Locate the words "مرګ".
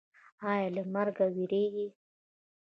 0.93-1.17